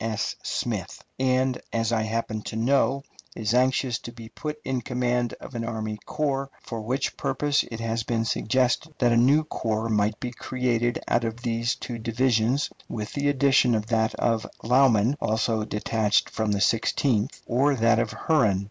S. 0.03 0.35
Smith 0.41 1.03
and, 1.19 1.61
as 1.71 1.91
I 1.93 2.01
happen 2.01 2.41
to 2.45 2.55
know, 2.55 3.03
is 3.35 3.53
anxious 3.53 3.99
to 3.99 4.11
be 4.11 4.29
put 4.29 4.57
in 4.65 4.81
command 4.81 5.33
of 5.39 5.53
an 5.53 5.63
army 5.63 5.99
corps, 6.07 6.49
for 6.59 6.81
which 6.81 7.15
purpose 7.15 7.63
it 7.69 7.79
has 7.81 8.01
been 8.01 8.25
suggested 8.25 8.95
that 8.97 9.11
a 9.11 9.15
new 9.15 9.43
corps 9.43 9.89
might 9.89 10.19
be 10.19 10.31
created 10.31 10.97
out 11.07 11.23
of 11.23 11.43
these 11.43 11.75
two 11.75 11.99
divisions, 11.99 12.71
with 12.89 13.13
the 13.13 13.29
addition 13.29 13.75
of 13.75 13.85
that 13.85 14.15
of 14.15 14.47
Lauman, 14.63 15.15
also 15.21 15.63
detached 15.65 16.31
from 16.31 16.51
the 16.51 16.61
Sixteenth, 16.61 17.39
or 17.45 17.75
that 17.75 17.99
of 17.99 18.09
Herron. 18.11 18.59